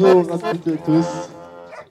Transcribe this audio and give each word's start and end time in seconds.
bonjour 0.00 0.32
à 0.32 0.38
toutes 0.38 0.66
et 0.66 0.76
tous. 0.78 1.06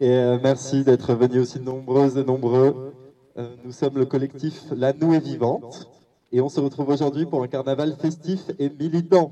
Et 0.02 0.10
euh, 0.10 0.38
merci 0.42 0.84
d'être 0.84 1.14
venus 1.14 1.42
aussi 1.42 1.60
nombreuses 1.60 2.18
et 2.18 2.24
nombreux. 2.24 2.94
Euh, 3.38 3.56
nous 3.64 3.72
sommes 3.72 3.98
le 3.98 4.06
collectif 4.06 4.64
La 4.76 4.94
Noue 4.94 5.14
est 5.14 5.20
Vivante. 5.20 5.90
Et 6.32 6.42
on 6.42 6.50
se 6.50 6.60
retrouve 6.60 6.90
aujourd'hui 6.90 7.26
pour 7.26 7.44
un 7.44 7.48
carnaval 7.48 7.96
festif 8.00 8.42
et 8.60 8.70
militant. 8.70 9.32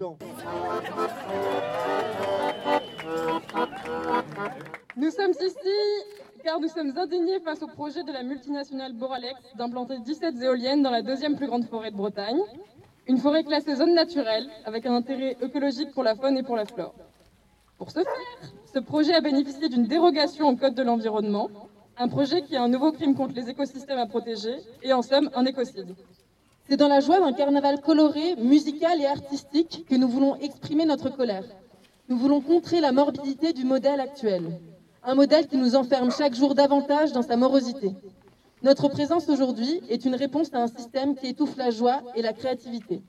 Nous 4.96 5.10
sommes 5.10 5.32
ici 5.32 5.78
car 6.44 6.60
nous 6.60 6.70
sommes 6.70 6.94
indignés 6.98 7.40
face 7.40 7.62
au 7.62 7.68
projet 7.68 8.04
de 8.04 8.12
la 8.12 8.24
multinationale 8.24 8.94
Boralex 8.94 9.40
d'implanter 9.58 10.00
17 10.00 10.42
éoliennes 10.42 10.82
dans 10.82 10.92
la 10.92 11.02
deuxième 11.02 11.36
plus 11.36 11.48
grande 11.48 11.66
forêt 11.66 11.92
de 11.92 11.98
Bretagne. 11.98 12.40
Une 13.08 13.18
forêt 13.18 13.44
classée 13.44 13.76
zone 13.76 13.94
naturelle 13.94 14.48
avec 14.66 14.85
un 14.85 14.94
intérêt 14.94 15.35
écologique 15.41 15.91
pour 15.91 16.03
la 16.03 16.16
faune 16.16 16.38
et 16.38 16.44
pour 16.44 16.55
la 16.55 16.66
flore. 16.66 16.94
Pour 17.81 17.90
ce 17.90 18.02
faire, 18.02 18.52
ce 18.76 18.77
projet 18.77 19.16
a 19.16 19.21
bénéficié 19.21 19.67
d'une 19.67 19.88
dérogation 19.88 20.48
au 20.48 20.55
Code 20.55 20.76
de 20.76 20.84
l'environnement, 20.84 21.49
un 21.98 22.08
projet 22.09 22.44
qui 22.44 22.53
est 22.53 22.59
un 22.59 22.67
nouveau 22.67 22.91
crime 22.91 23.16
contre 23.16 23.34
les 23.34 23.49
écosystèmes 23.49 23.98
à 23.98 24.05
protéger 24.05 24.55
et 24.84 24.94
en 24.94 25.02
somme 25.02 25.31
un 25.34 25.45
écocide. 25.45 25.95
C'est 26.70 26.77
dans 26.77 26.88
la 26.88 26.99
joie 26.99 27.20
d'un 27.20 27.34
carnaval 27.34 27.81
coloré, 27.81 28.36
musical 28.36 29.02
et 29.02 29.08
artistique 29.08 29.88
que 29.89 29.95
nous 29.95 30.08
voulons 30.08 30.36
exprimer 30.36 30.86
notre 30.86 31.09
colère. 31.09 31.44
Nous 32.08 32.17
voulons 32.20 32.39
contrer 32.39 32.81
la 32.81 32.91
morbidité 32.91 33.52
du 33.52 33.66
modèle 33.66 34.00
actuel, 34.00 34.59
un 35.03 35.16
modèle 35.16 35.48
qui 35.48 35.58
nous 35.58 35.75
enferme 35.75 36.11
chaque 36.11 36.36
jour 36.36 36.53
davantage 36.53 37.13
dans 37.13 37.23
sa 37.23 37.36
morosité. 37.36 37.95
Notre 38.61 38.89
présence 38.89 39.27
aujourd'hui 39.27 39.81
est 39.89 40.05
une 40.05 40.13
réponse 40.13 40.53
à 40.53 40.61
un 40.61 40.67
système 40.67 41.16
qui 41.16 41.30
étouffe 41.30 41.58
la 41.58 41.72
joie 41.72 42.03
et 42.13 42.22
la 42.22 42.34
créativité. 42.34 43.02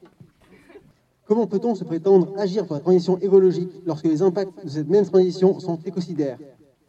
Comment 1.26 1.46
peut-on 1.46 1.74
se 1.74 1.84
prétendre 1.84 2.32
agir 2.36 2.66
pour 2.66 2.74
la 2.74 2.80
transition 2.80 3.16
écologique 3.18 3.70
lorsque 3.86 4.06
les 4.06 4.22
impacts 4.22 4.64
de 4.64 4.68
cette 4.68 4.88
même 4.88 5.06
transition 5.06 5.60
sont 5.60 5.78
écocidaires? 5.84 6.38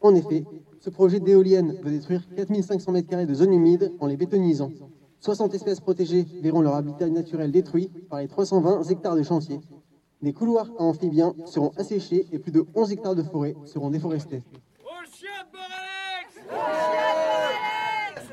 En 0.02 0.16
effet, 0.16 0.44
ce 0.80 0.90
projet 0.90 1.20
d'éolienne 1.20 1.78
veut 1.84 1.92
détruire 1.92 2.22
4500 2.36 2.94
m2 2.94 3.26
de 3.26 3.34
zones 3.34 3.54
humides 3.54 3.94
en 4.00 4.08
les 4.08 4.18
bétonisant. 4.18 4.72
60 5.20 5.54
espèces 5.54 5.80
protégées 5.80 6.26
verront 6.42 6.62
leur 6.62 6.76
habitat 6.76 7.08
naturel 7.08 7.52
détruit 7.52 7.90
par 8.10 8.20
les 8.20 8.28
320 8.28 8.84
hectares 8.90 9.16
de 9.16 9.24
chantier. 9.24 9.60
Les 10.22 10.34
couloirs 10.34 10.70
à 10.80 10.84
amphibiens 10.84 11.34
seront 11.46 11.72
asséchés 11.78 12.26
et 12.32 12.40
plus 12.40 12.52
de 12.52 12.66
11 12.76 12.92
hectares 12.92 13.16
de 13.16 13.24
forêt 13.24 13.56
seront 13.66 13.92
déforestés. 13.92 14.42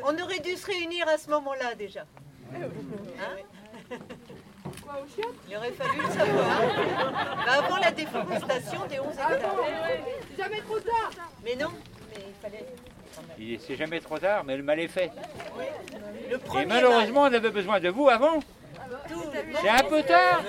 On 0.03 0.23
aurait 0.23 0.41
dû 0.41 0.57
se 0.57 0.67
réunir 0.67 1.07
à 1.09 1.19
ce 1.19 1.31
moment-là 1.31 1.75
déjà. 1.77 2.07
Hein? 2.53 3.97
Il 5.49 5.57
aurait 5.57 5.73
fallu 5.73 6.01
le 6.01 6.11
savoir. 6.11 6.47
Bah, 7.47 7.53
avant 7.65 7.77
la 7.77 7.91
déforestation 7.91 8.81
des 8.89 9.01
11 9.01 9.07
hectares. 9.13 9.55
Jamais 10.39 10.61
trop 10.61 10.79
tard 10.81 11.11
Mais 11.45 11.57
non, 11.57 11.71
mais 12.11 12.25
il 12.29 12.35
fallait. 12.41 12.67
C'est 13.67 13.77
jamais 13.77 14.01
trop 14.01 14.19
tard, 14.19 14.45
mais 14.45 14.57
le 14.57 14.63
mal 14.63 14.79
est 14.81 14.89
fait. 14.89 15.11
Le 16.31 16.37
Et 16.61 16.67
malheureusement, 16.67 17.23
on 17.23 17.33
avait 17.33 17.51
besoin 17.51 17.81
de 17.81 17.89
vous 17.89 18.09
avant. 18.09 18.37
mal, 18.39 18.43
tout. 19.09 19.23
C'est 19.61 19.69
un 19.69 19.83
peu 19.89 20.03
tard. 20.03 20.43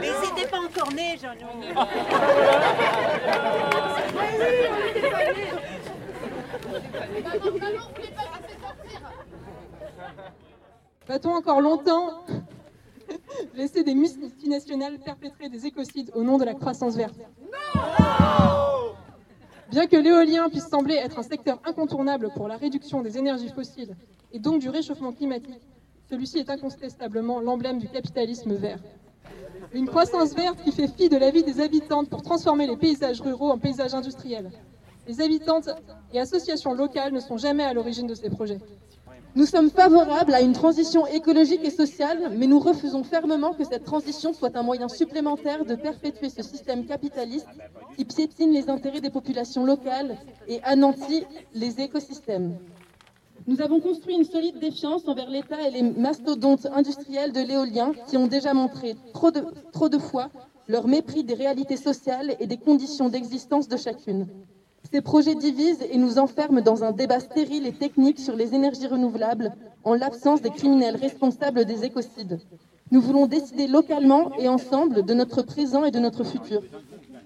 Mais 0.00 0.08
ils 0.08 0.20
n'étaient 0.34 0.48
pas 0.48 0.58
encore 0.58 0.92
nés, 0.92 1.16
Jean-Louis. 1.20 1.68
Va-t-on 11.08 11.34
encore 11.36 11.60
longtemps? 11.60 12.24
Laisser 13.54 13.82
des 13.82 13.94
multinationales 13.94 14.98
perpétrer 14.98 15.48
des 15.48 15.66
écocides 15.66 16.10
au 16.14 16.22
nom 16.22 16.38
de 16.38 16.44
la 16.44 16.54
croissance 16.54 16.96
verte 16.96 17.18
Bien 19.70 19.86
que 19.86 19.96
l'éolien 19.96 20.48
puisse 20.48 20.66
sembler 20.66 20.94
être 20.94 21.18
un 21.18 21.22
secteur 21.22 21.60
incontournable 21.64 22.30
pour 22.34 22.48
la 22.48 22.56
réduction 22.56 23.02
des 23.02 23.18
énergies 23.18 23.50
fossiles 23.50 23.94
et 24.32 24.38
donc 24.38 24.60
du 24.60 24.70
réchauffement 24.70 25.12
climatique, 25.12 25.60
celui-ci 26.08 26.38
est 26.38 26.48
incontestablement 26.48 27.40
l'emblème 27.40 27.78
du 27.78 27.88
capitalisme 27.88 28.54
vert. 28.54 28.78
Une 29.74 29.86
croissance 29.86 30.34
verte 30.34 30.62
qui 30.64 30.72
fait 30.72 30.88
fi 30.88 31.10
de 31.10 31.18
la 31.18 31.30
vie 31.30 31.42
des 31.42 31.60
habitantes 31.60 32.08
pour 32.08 32.22
transformer 32.22 32.66
les 32.66 32.76
paysages 32.76 33.20
ruraux 33.20 33.50
en 33.50 33.58
paysages 33.58 33.94
industriels. 33.94 34.50
Les 35.06 35.20
habitantes 35.20 35.68
et 36.12 36.20
associations 36.20 36.72
locales 36.72 37.12
ne 37.12 37.20
sont 37.20 37.36
jamais 37.36 37.64
à 37.64 37.74
l'origine 37.74 38.06
de 38.06 38.14
ces 38.14 38.30
projets. 38.30 38.60
Nous 39.38 39.46
sommes 39.46 39.70
favorables 39.70 40.34
à 40.34 40.40
une 40.40 40.52
transition 40.52 41.06
écologique 41.06 41.64
et 41.64 41.70
sociale, 41.70 42.32
mais 42.36 42.48
nous 42.48 42.58
refusons 42.58 43.04
fermement 43.04 43.52
que 43.52 43.62
cette 43.62 43.84
transition 43.84 44.32
soit 44.32 44.56
un 44.56 44.64
moyen 44.64 44.88
supplémentaire 44.88 45.64
de 45.64 45.76
perpétuer 45.76 46.28
ce 46.28 46.42
système 46.42 46.84
capitaliste 46.86 47.46
qui 47.96 48.04
piétine 48.04 48.50
les 48.50 48.68
intérêts 48.68 49.00
des 49.00 49.10
populations 49.10 49.64
locales 49.64 50.18
et 50.48 50.60
anéantit 50.64 51.24
les 51.54 51.80
écosystèmes. 51.80 52.58
Nous 53.46 53.60
avons 53.60 53.78
construit 53.78 54.16
une 54.16 54.24
solide 54.24 54.58
défiance 54.58 55.06
envers 55.06 55.30
l'État 55.30 55.68
et 55.68 55.70
les 55.70 55.82
mastodontes 55.82 56.66
industriels 56.74 57.30
de 57.30 57.40
l'éolien 57.40 57.92
qui 58.08 58.16
ont 58.16 58.26
déjà 58.26 58.54
montré 58.54 58.96
trop 59.14 59.30
de, 59.30 59.44
trop 59.70 59.88
de 59.88 59.98
fois 59.98 60.30
leur 60.66 60.88
mépris 60.88 61.22
des 61.22 61.34
réalités 61.34 61.76
sociales 61.76 62.34
et 62.40 62.48
des 62.48 62.56
conditions 62.56 63.08
d'existence 63.08 63.68
de 63.68 63.76
chacune. 63.76 64.26
Ces 64.90 65.02
projets 65.02 65.34
divisent 65.34 65.84
et 65.90 65.98
nous 65.98 66.18
enferment 66.18 66.62
dans 66.62 66.82
un 66.82 66.92
débat 66.92 67.20
stérile 67.20 67.66
et 67.66 67.72
technique 67.72 68.18
sur 68.18 68.34
les 68.34 68.54
énergies 68.54 68.86
renouvelables 68.86 69.52
en 69.84 69.94
l'absence 69.94 70.40
des 70.40 70.50
criminels 70.50 70.96
responsables 70.96 71.66
des 71.66 71.84
écocides. 71.84 72.40
Nous 72.90 73.02
voulons 73.02 73.26
décider 73.26 73.66
localement 73.66 74.32
et 74.38 74.48
ensemble 74.48 75.04
de 75.04 75.12
notre 75.12 75.42
présent 75.42 75.84
et 75.84 75.90
de 75.90 75.98
notre 75.98 76.24
futur. 76.24 76.62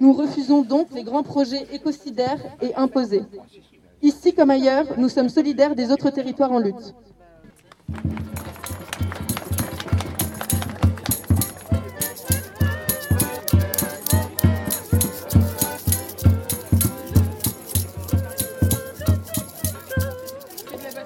Nous 0.00 0.12
refusons 0.12 0.62
donc 0.62 0.88
les 0.92 1.04
grands 1.04 1.22
projets 1.22 1.68
écocidaires 1.72 2.40
et 2.60 2.74
imposés. 2.74 3.22
Ici 4.02 4.34
comme 4.34 4.50
ailleurs, 4.50 4.86
nous 4.98 5.08
sommes 5.08 5.28
solidaires 5.28 5.76
des 5.76 5.92
autres 5.92 6.10
territoires 6.10 6.50
en 6.50 6.58
lutte. 6.58 6.94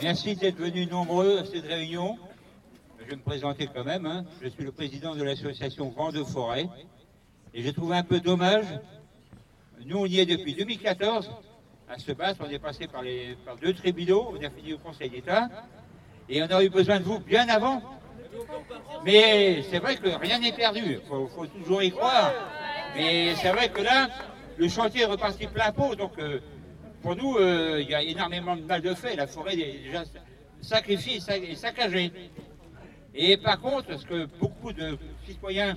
Merci 0.06 0.36
d'être 0.36 0.58
venus 0.58 0.88
nombreux 0.88 1.40
à 1.40 1.44
cette 1.44 1.66
réunion. 1.66 2.16
Je 3.00 3.06
vais 3.06 3.16
me 3.16 3.22
présenter 3.22 3.66
quand 3.74 3.82
même. 3.82 4.06
hein. 4.06 4.24
Je 4.40 4.46
suis 4.48 4.62
le 4.62 4.70
président 4.70 5.16
de 5.16 5.24
l'association 5.24 5.88
Vent 5.90 6.12
de 6.12 6.22
Forêt. 6.22 6.68
Et 7.52 7.60
je 7.60 7.70
trouve 7.70 7.92
un 7.92 8.04
peu 8.04 8.20
dommage. 8.20 8.66
Nous, 9.84 9.98
on 9.98 10.06
y 10.06 10.20
est 10.20 10.26
depuis 10.26 10.54
2014 10.54 11.28
à 11.88 11.98
se 11.98 12.12
battre. 12.12 12.38
On 12.46 12.48
est 12.48 12.60
passé 12.60 12.86
par, 12.86 13.02
les, 13.02 13.36
par 13.44 13.56
deux 13.56 13.74
tribunaux. 13.74 14.32
On 14.32 14.44
a 14.44 14.48
fini 14.48 14.74
au 14.74 14.78
Conseil 14.78 15.10
d'État. 15.10 15.48
Et 16.28 16.40
on 16.40 16.46
a 16.46 16.62
eu 16.62 16.68
besoin 16.68 17.00
de 17.00 17.04
vous 17.04 17.18
bien 17.18 17.48
avant. 17.48 17.82
Mais 19.04 19.64
c'est 19.72 19.80
vrai 19.80 19.96
que 19.96 20.08
rien 20.08 20.38
n'est 20.38 20.52
perdu. 20.52 20.82
Il 20.84 21.00
faut, 21.08 21.26
faut 21.26 21.46
toujours 21.48 21.82
y 21.82 21.90
croire. 21.90 22.32
Mais 22.94 23.34
c'est 23.34 23.50
vrai 23.50 23.70
que 23.70 23.82
là, 23.82 24.08
le 24.56 24.68
chantier 24.68 25.02
est 25.02 25.06
reparti 25.06 25.48
plein 25.48 25.72
pot. 25.72 25.96
Donc, 25.96 26.12
euh, 26.20 26.38
pour 27.06 27.14
nous, 27.14 27.36
euh, 27.36 27.80
il 27.80 27.88
y 27.88 27.94
a 27.94 28.02
énormément 28.02 28.56
de 28.56 28.62
mal 28.62 28.82
de 28.82 28.92
fait. 28.92 29.14
La 29.14 29.28
forêt 29.28 29.54
est 29.54 29.78
déjà 29.84 30.02
sacrifiée 30.60 31.20
et 31.44 31.54
saccagée. 31.54 32.10
Et 33.14 33.36
par 33.36 33.60
contre, 33.60 33.96
ce 33.96 34.04
que 34.04 34.24
beaucoup 34.40 34.72
de 34.72 34.98
citoyens 35.24 35.76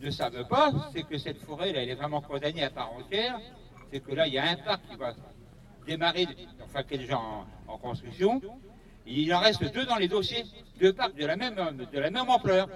ne 0.00 0.10
savent 0.10 0.48
pas, 0.48 0.72
c'est 0.94 1.02
que 1.02 1.18
cette 1.18 1.42
forêt, 1.42 1.70
là, 1.74 1.82
elle 1.82 1.90
est 1.90 1.94
vraiment 1.94 2.22
condamnée 2.22 2.64
à 2.64 2.70
part 2.70 2.90
entière. 2.94 3.38
C'est 3.92 4.00
que 4.00 4.14
là, 4.14 4.26
il 4.26 4.32
y 4.32 4.38
a 4.38 4.44
un 4.48 4.56
parc 4.56 4.80
qui 4.88 4.96
va 4.96 5.14
démarrer, 5.86 6.26
enfin 6.64 6.82
qui 6.82 6.94
est 6.94 6.98
déjà 6.98 7.18
en, 7.18 7.46
en 7.66 7.76
construction. 7.76 8.40
Il 9.06 9.34
en 9.34 9.40
reste 9.40 9.70
deux 9.74 9.84
dans 9.84 9.96
les 9.96 10.08
dossiers, 10.08 10.44
deux 10.80 10.94
parcs 10.94 11.14
de 11.14 11.26
la 11.26 11.36
même, 11.36 11.56
de 11.92 11.98
la 11.98 12.10
même 12.10 12.30
ampleur. 12.30 12.70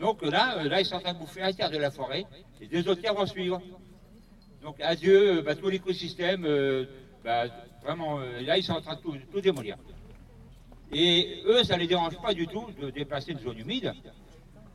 Donc 0.00 0.20
là, 0.22 0.58
euh, 0.58 0.68
là, 0.68 0.80
ils 0.80 0.84
sont 0.84 0.96
en 0.96 1.00
train 1.00 1.14
de 1.14 1.18
bouffer 1.20 1.42
un 1.42 1.52
tiers 1.52 1.70
de 1.70 1.78
la 1.78 1.92
forêt, 1.92 2.26
et 2.60 2.66
deux 2.66 2.88
autres 2.88 3.00
tiers 3.00 3.14
vont 3.14 3.26
suivre. 3.26 3.62
Donc 4.62 4.80
adieu, 4.80 5.38
euh, 5.38 5.42
bah, 5.42 5.56
tout 5.56 5.68
l'écosystème, 5.68 6.44
euh, 6.44 6.84
bah, 7.24 7.46
vraiment, 7.82 8.20
euh, 8.20 8.40
là, 8.42 8.56
ils 8.56 8.62
sont 8.62 8.74
en 8.74 8.80
train 8.80 8.94
de 8.94 9.00
tout, 9.00 9.40
démolir. 9.40 9.76
Et 10.92 11.42
eux, 11.46 11.64
ça 11.64 11.74
ne 11.74 11.80
les 11.80 11.88
dérange 11.88 12.20
pas 12.20 12.32
du 12.32 12.46
tout 12.46 12.66
de 12.80 12.90
déplacer 12.90 13.32
une 13.32 13.40
zone 13.40 13.58
humide. 13.58 13.92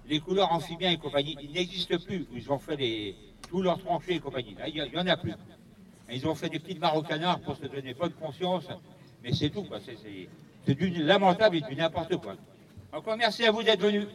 Les 0.10 0.20
couleurs 0.20 0.52
amphibiens 0.52 0.92
et 0.92 0.98
compagnie, 0.98 1.38
ils 1.42 1.52
n'existent 1.52 1.98
plus. 2.00 2.26
Ils 2.34 2.52
ont 2.52 2.60
fait 2.60 2.76
les, 2.76 3.16
tous 3.50 3.62
leurs 3.62 3.80
tranchées 3.80 4.16
et 4.16 4.20
compagnie. 4.20 4.56
Là, 4.56 4.68
il 4.68 4.74
n'y 4.74 4.98
en 4.98 5.08
a 5.08 5.16
plus. 5.16 5.34
Ils 6.12 6.28
ont 6.28 6.36
fait 6.36 6.50
des 6.50 6.60
petites 6.60 6.80
marocanards 6.80 7.40
pour 7.42 7.56
se 7.56 7.66
donner 7.66 7.94
bonne 7.94 8.14
conscience. 8.14 8.68
Mais 9.24 9.34
c'est 9.34 9.50
tout, 9.50 9.66
c'est 10.66 10.76
du 10.76 10.90
lamentable 11.04 11.58
et 11.58 11.62
du 11.62 11.76
n'importe 11.76 12.18
quoi. 12.18 12.36
Encore 12.92 13.18
merci 13.18 13.46
à 13.46 13.52
vous 13.52 13.64
d'être 13.64 13.82
venus. 13.82 14.08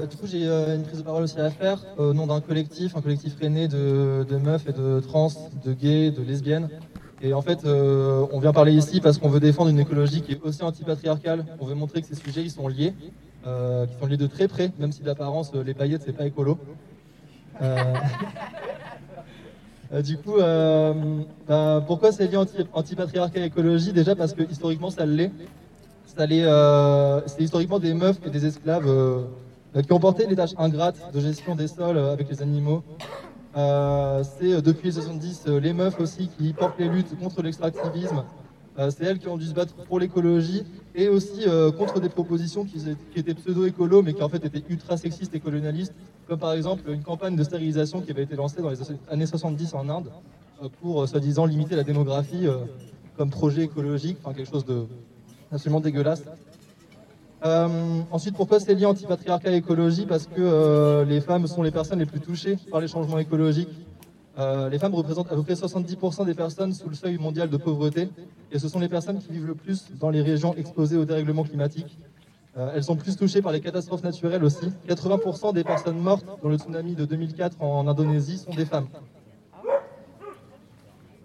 Du 0.00 0.16
coup, 0.16 0.26
j'ai 0.26 0.46
euh, 0.46 0.74
une 0.74 0.82
prise 0.82 0.98
de 0.98 1.04
parole 1.04 1.22
aussi 1.22 1.38
à 1.38 1.50
faire 1.50 1.78
euh, 1.98 2.10
au 2.10 2.14
nom 2.14 2.26
d'un 2.26 2.40
collectif, 2.40 2.96
un 2.96 3.00
collectif 3.00 3.36
rennais 3.40 3.68
de, 3.68 4.26
meufs 4.42 4.68
et 4.68 4.72
de 4.72 5.00
trans, 5.00 5.28
de 5.64 5.72
gays, 5.72 6.10
de 6.10 6.20
lesbiennes. 6.22 6.68
Et 7.22 7.32
en 7.32 7.40
fait, 7.40 7.64
euh, 7.64 8.26
on 8.32 8.40
vient 8.40 8.52
parler 8.52 8.72
ici 8.72 9.00
parce 9.00 9.18
qu'on 9.18 9.28
veut 9.28 9.38
défendre 9.40 9.70
une 9.70 9.78
écologie 9.78 10.20
qui 10.20 10.32
est 10.32 10.40
aussi 10.42 10.62
antipatriarcale. 10.64 11.44
On 11.60 11.64
veut 11.66 11.76
montrer 11.76 12.02
que 12.02 12.08
ces 12.08 12.16
sujets 12.16 12.42
ils 12.42 12.50
sont 12.50 12.66
liés. 12.68 12.92
euh, 13.46 13.86
qui 13.86 13.94
sont 14.00 14.06
liés 14.06 14.16
de 14.16 14.26
très 14.26 14.48
près, 14.48 14.72
même 14.78 14.90
si 14.90 15.02
d'apparence 15.02 15.52
euh, 15.54 15.62
les 15.62 15.74
paillettes 15.74 16.02
c'est 16.04 16.12
pas 16.16 16.26
écolo. 16.26 16.58
Euh, 17.62 17.94
euh, 19.92 20.02
du 20.02 20.16
coup, 20.16 20.38
euh, 20.38 20.92
ben, 21.46 21.82
pourquoi 21.86 22.10
c'est 22.10 22.26
lié 22.26 22.36
anti- 22.36 22.66
anti-patriarcat 22.72 23.44
écologie? 23.44 23.92
Déjà 23.92 24.16
parce 24.16 24.32
que 24.32 24.42
historiquement 24.50 24.90
ça 24.90 25.06
l'est. 25.06 25.30
Euh, 26.18 27.20
c'est 27.26 27.42
historiquement 27.42 27.78
des 27.78 27.92
meufs 27.92 28.18
et 28.24 28.30
des 28.30 28.46
esclaves 28.46 28.86
euh, 28.86 29.22
euh, 29.22 29.24
qui 29.82 29.92
ont 29.92 29.98
porté 30.00 30.26
les 30.26 30.36
tâches 30.36 30.54
ingrates 30.56 31.12
de 31.12 31.20
gestion 31.20 31.54
des 31.56 31.66
sols 31.68 31.96
euh, 31.96 32.12
avec 32.12 32.28
les 32.28 32.42
animaux. 32.42 32.82
Euh, 33.56 34.22
c'est 34.38 34.52
euh, 34.52 34.60
depuis 34.60 34.86
les 34.86 34.92
70 34.92 35.44
euh, 35.46 35.60
les 35.60 35.72
meufs 35.72 35.98
aussi 36.00 36.28
qui 36.28 36.52
portent 36.52 36.78
les 36.78 36.88
luttes 36.88 37.18
contre 37.18 37.42
l'extractivisme. 37.42 38.24
C'est 38.90 39.04
elles 39.04 39.20
qui 39.20 39.28
ont 39.28 39.36
dû 39.36 39.46
se 39.46 39.54
battre 39.54 39.72
pour 39.74 40.00
l'écologie 40.00 40.64
et 40.96 41.08
aussi 41.08 41.44
contre 41.78 42.00
des 42.00 42.08
propositions 42.08 42.64
qui, 42.64 42.82
étaient- 43.14 43.34
pseudo-écolo 43.34 44.02
mais 44.02 44.14
qui 44.14 44.22
en 44.24 44.28
fait 44.28 44.44
étaient 44.44 44.64
ultra 44.68 44.96
sexistes 44.96 45.32
et 45.32 45.38
colonialistes, 45.38 45.94
comme 46.26 46.40
par 46.40 46.52
exemple 46.54 46.90
une 46.90 47.04
campagne 47.04 47.36
de 47.36 47.44
stérilisation 47.44 48.00
qui 48.00 48.10
avait 48.10 48.24
été 48.24 48.34
lancée 48.34 48.60
dans 48.62 48.70
les 48.70 48.78
années 49.08 49.26
70 49.26 49.74
en 49.74 49.88
Inde 49.88 50.10
pour 50.80 51.08
soi-disant 51.08 51.46
limiter 51.46 51.76
la 51.76 51.84
démographie 51.84 52.48
comme 53.16 53.30
projet 53.30 53.62
écologique, 53.62 54.18
enfin 54.24 54.34
quelque 54.34 54.50
chose 54.50 54.64
de 54.64 54.86
absolument 55.52 55.78
dégueulasse. 55.80 56.24
Euh, 57.44 58.00
ensuite, 58.10 58.36
pourquoi 58.36 58.58
c'est 58.58 58.74
lié 58.74 58.86
anti-patriarcat 58.86 59.50
et 59.50 59.56
écologie? 59.56 60.06
Parce 60.06 60.26
que 60.26 60.32
euh, 60.38 61.04
les 61.04 61.20
femmes 61.20 61.46
sont 61.46 61.62
les 61.62 61.70
personnes 61.70 61.98
les 61.98 62.06
plus 62.06 62.20
touchées 62.20 62.56
par 62.70 62.80
les 62.80 62.88
changements 62.88 63.18
écologiques. 63.18 63.68
Euh, 64.38 64.70
les 64.70 64.78
femmes 64.78 64.94
représentent 64.94 65.30
à 65.30 65.34
peu 65.34 65.42
près 65.42 65.52
70% 65.52 66.24
des 66.24 66.34
personnes 66.34 66.72
sous 66.72 66.88
le 66.88 66.94
seuil 66.94 67.18
mondial 67.18 67.50
de 67.50 67.56
pauvreté, 67.56 68.08
et 68.50 68.58
ce 68.58 68.68
sont 68.68 68.80
les 68.80 68.88
personnes 68.88 69.18
qui 69.18 69.30
vivent 69.30 69.46
le 69.46 69.54
plus 69.54 69.84
dans 70.00 70.10
les 70.10 70.22
régions 70.22 70.54
exposées 70.56 70.96
au 70.96 71.04
dérèglement 71.04 71.44
climatique. 71.44 71.98
Elles 72.56 72.84
sont 72.84 72.94
plus 72.94 73.16
touchées 73.16 73.42
par 73.42 73.50
les 73.50 73.60
catastrophes 73.60 74.04
naturelles 74.04 74.44
aussi. 74.44 74.70
80% 74.88 75.54
des 75.54 75.64
personnes 75.64 75.98
mortes 75.98 76.24
dans 76.40 76.48
le 76.48 76.56
tsunami 76.56 76.94
de 76.94 77.04
2004 77.04 77.60
en 77.60 77.88
Indonésie 77.88 78.38
sont 78.38 78.54
des 78.54 78.64
femmes. 78.64 78.86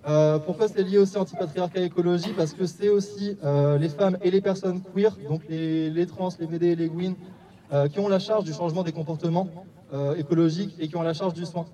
Euh, 0.10 0.40
pourquoi 0.40 0.68
c'est 0.68 0.82
lié 0.82 0.98
aussi 0.98 1.18
anti-patriarcat 1.18 1.82
et 1.82 1.86
écologie 1.86 2.34
Parce 2.36 2.54
que 2.54 2.66
c'est 2.66 2.90
aussi 2.90 3.38
euh, 3.44 3.78
les 3.78 3.90
femmes 3.90 4.18
et 4.24 4.32
les 4.32 4.42
personnes 4.42 4.82
queer, 4.82 5.16
donc 5.30 5.42
les, 5.48 6.06
trans, 6.08 6.30
les 6.40 6.68
et 6.68 6.76
les 6.76 6.90
gwyn, 6.90 7.14
euh, 7.72 7.88
qui 7.88 8.00
ont 8.00 8.08
la 8.08 8.18
charge 8.18 8.44
du 8.44 8.54
changement 8.54 8.84
des 8.84 8.92
comportements 8.92 9.48
écologiques 10.18 10.76
et 10.80 10.88
qui 10.88 10.96
ont 10.98 11.02
la 11.02 11.14
charge 11.14 11.34
du 11.34 11.46
soin. 11.46 11.66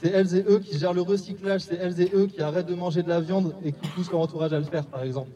C'est 0.00 0.10
elles 0.10 0.34
et 0.34 0.44
eux 0.48 0.58
qui 0.58 0.76
gèrent 0.76 0.92
le 0.92 1.02
recyclage, 1.02 1.60
c'est 1.60 1.76
elles 1.76 2.00
et 2.00 2.10
eux 2.12 2.26
qui 2.26 2.42
arrêtent 2.42 2.66
de 2.66 2.74
manger 2.74 3.04
de 3.04 3.08
la 3.08 3.20
viande 3.20 3.54
et 3.64 3.70
qui 3.70 3.86
poussent 3.88 4.10
leur 4.10 4.20
entourage 4.20 4.52
à 4.52 4.58
le 4.58 4.64
faire, 4.64 4.84
par 4.84 5.04
exemple. 5.04 5.30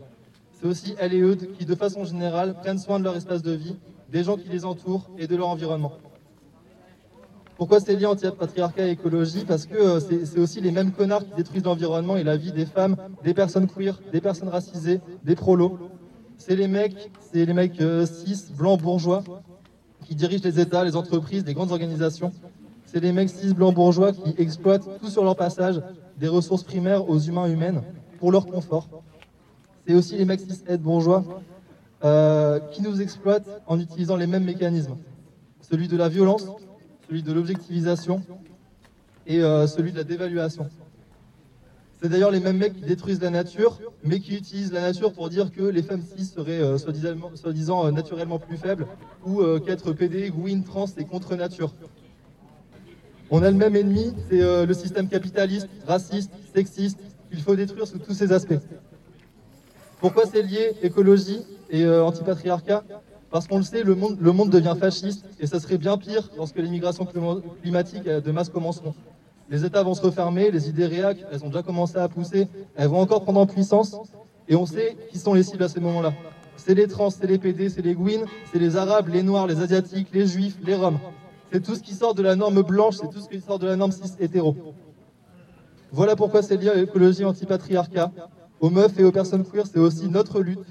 C'est 0.52 0.66
aussi 0.66 0.96
elles 0.98 1.14
et 1.14 1.20
eux 1.20 1.36
qui, 1.36 1.64
de 1.64 1.74
façon 1.76 2.04
générale, 2.04 2.54
prennent 2.54 2.78
soin 2.78 2.98
de 2.98 3.04
leur 3.04 3.14
espace 3.14 3.42
de 3.42 3.52
vie, 3.52 3.76
des 4.10 4.24
gens 4.24 4.36
qui 4.36 4.48
les 4.48 4.64
entourent 4.64 5.08
et 5.18 5.28
de 5.28 5.36
leur 5.36 5.48
environnement. 5.48 5.92
Pourquoi 7.56 7.80
c'est 7.80 7.96
lié 7.96 8.04
anti-patriarcat 8.04 8.86
et 8.86 8.90
écologie 8.90 9.44
Parce 9.46 9.64
que 9.64 9.76
euh, 9.76 10.00
c'est 10.00 10.38
aussi 10.38 10.60
les 10.60 10.70
mêmes 10.70 10.92
connards 10.92 11.24
qui 11.24 11.34
détruisent 11.36 11.64
l'environnement 11.64 12.16
et 12.16 12.22
la 12.22 12.36
vie 12.36 12.52
des 12.52 12.66
femmes, 12.66 12.96
des 13.24 13.32
personnes 13.32 13.66
queer, 13.66 13.98
des 14.12 14.20
personnes 14.20 14.50
racisées, 14.50 15.00
des 15.24 15.34
prolos. 15.34 15.78
C'est 16.36 16.54
les 16.54 16.68
mecs, 16.68 17.10
c'est 17.32 17.46
les 17.46 17.54
mecs 17.54 17.80
euh, 17.80 18.04
cis, 18.04 18.52
blancs, 18.54 18.80
bourgeois, 18.82 19.24
qui 20.04 20.14
dirigent 20.14 20.44
les 20.44 20.60
États, 20.60 20.84
les 20.84 20.96
entreprises, 20.96 21.46
les 21.46 21.54
grandes 21.54 21.72
organisations. 21.72 22.30
C'est 22.84 23.00
les 23.00 23.12
mecs 23.12 23.30
cis, 23.30 23.54
blancs, 23.54 23.74
bourgeois 23.74 24.12
qui 24.12 24.34
exploitent 24.36 24.86
tout 25.00 25.08
sur 25.08 25.24
leur 25.24 25.34
passage 25.34 25.80
des 26.18 26.28
ressources 26.28 26.62
primaires 26.62 27.08
aux 27.08 27.18
humains 27.18 27.46
humaines 27.46 27.82
pour 28.18 28.32
leur 28.32 28.46
confort. 28.46 28.86
C'est 29.86 29.94
aussi 29.94 30.16
les 30.18 30.26
mecs 30.26 30.40
cis, 30.40 30.62
aides 30.68 30.82
bourgeois 30.82 31.24
euh, 32.04 32.60
qui 32.70 32.82
nous 32.82 33.00
exploitent 33.00 33.48
en 33.66 33.80
utilisant 33.80 34.16
les 34.16 34.26
mêmes 34.26 34.44
mécanismes. 34.44 34.96
Celui 35.62 35.88
de 35.88 35.96
la 35.96 36.10
violence, 36.10 36.46
celui 37.08 37.22
de 37.22 37.32
l'objectivisation 37.32 38.22
et 39.26 39.42
euh, 39.42 39.66
celui 39.66 39.92
de 39.92 39.98
la 39.98 40.04
dévaluation. 40.04 40.68
C'est 42.00 42.08
d'ailleurs 42.08 42.30
les 42.30 42.40
mêmes 42.40 42.58
mecs 42.58 42.74
qui 42.74 42.82
détruisent 42.82 43.22
la 43.22 43.30
nature, 43.30 43.80
mais 44.04 44.20
qui 44.20 44.36
utilisent 44.36 44.72
la 44.72 44.82
nature 44.82 45.12
pour 45.12 45.28
dire 45.28 45.50
que 45.50 45.62
les 45.62 45.82
femmes 45.82 46.02
cis 46.02 46.26
seraient 46.26 46.60
euh, 46.60 46.78
soi-disant 46.78 47.86
euh, 47.86 47.90
naturellement 47.90 48.38
plus 48.38 48.56
faibles, 48.56 48.86
ou 49.24 49.42
qu'être 49.60 49.92
PD, 49.92 50.30
gwyn, 50.30 50.62
trans, 50.62 50.86
c'est 50.86 51.04
contre 51.04 51.34
nature. 51.36 51.72
On 53.30 53.42
a 53.42 53.50
le 53.50 53.56
même 53.56 53.74
ennemi, 53.74 54.14
c'est 54.28 54.66
le 54.66 54.72
système 54.72 55.08
capitaliste, 55.08 55.68
raciste, 55.84 56.30
sexiste, 56.54 57.00
qu'il 57.28 57.40
faut 57.40 57.56
détruire 57.56 57.88
sous 57.88 57.98
tous 57.98 58.14
ses 58.14 58.30
aspects. 58.30 58.60
Pourquoi 59.98 60.26
c'est 60.26 60.42
lié 60.42 60.76
écologie 60.80 61.44
et 61.68 61.88
antipatriarcat? 61.88 62.84
Parce 63.36 63.48
qu'on 63.48 63.58
le 63.58 63.64
sait, 63.64 63.82
le 63.82 63.94
monde, 63.94 64.48
devient 64.48 64.74
fasciste 64.80 65.26
et 65.38 65.46
ça 65.46 65.60
serait 65.60 65.76
bien 65.76 65.98
pire 65.98 66.30
lorsque 66.38 66.56
les 66.56 66.70
migrations 66.70 67.04
clima- 67.04 67.42
climatiques 67.60 68.06
euh, 68.06 68.22
de 68.22 68.32
masse 68.32 68.48
commenceront. 68.48 68.94
Les 69.50 69.62
États 69.62 69.82
vont 69.82 69.92
se 69.92 70.00
refermer, 70.00 70.50
les 70.50 70.70
idées 70.70 70.86
réac, 70.86 71.18
elles 71.30 71.44
ont 71.44 71.48
déjà 71.48 71.62
commencé 71.62 71.98
à 71.98 72.08
pousser, 72.08 72.48
elles 72.76 72.88
vont 72.88 72.98
encore 72.98 73.24
prendre 73.24 73.40
en 73.40 73.44
puissance 73.44 73.94
et 74.48 74.56
on 74.56 74.64
sait 74.64 74.96
qui 75.10 75.18
sont 75.18 75.34
les 75.34 75.42
cibles 75.42 75.62
à 75.64 75.68
ces 75.68 75.80
moments-là. 75.80 76.14
C'est 76.56 76.72
les 76.72 76.88
trans, 76.88 77.10
c'est 77.10 77.26
les 77.26 77.36
PD, 77.36 77.68
c'est 77.68 77.82
les 77.82 77.92
gwyn, 77.94 78.24
c'est 78.50 78.58
les 78.58 78.74
arabes, 78.78 79.08
les 79.08 79.22
noirs, 79.22 79.46
les 79.46 79.60
asiatiques, 79.60 80.08
les 80.14 80.26
juifs, 80.26 80.56
les 80.64 80.74
roms. 80.74 80.98
C'est 81.52 81.62
tout 81.62 81.74
ce 81.74 81.82
qui 81.82 81.92
sort 81.92 82.14
de 82.14 82.22
la 82.22 82.36
norme 82.36 82.62
blanche, 82.62 82.94
c'est 83.02 83.10
tout 83.10 83.20
ce 83.20 83.28
qui 83.28 83.42
sort 83.42 83.58
de 83.58 83.66
la 83.66 83.76
norme 83.76 83.92
cis 83.92 84.14
hétéro. 84.18 84.56
Voilà 85.92 86.16
pourquoi 86.16 86.40
c'est 86.40 86.56
lié 86.56 86.70
à 86.70 86.74
l'écologie 86.74 87.26
antipatriarcat. 87.26 88.10
Aux 88.60 88.70
meufs 88.70 88.98
et 88.98 89.04
aux 89.04 89.12
personnes 89.12 89.44
queer, 89.44 89.66
c'est 89.70 89.78
aussi 89.78 90.08
notre 90.08 90.40
lutte. 90.40 90.64